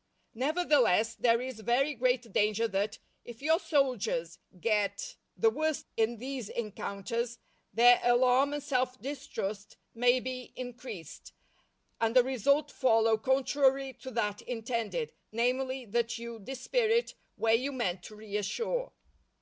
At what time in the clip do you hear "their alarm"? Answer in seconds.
7.74-8.54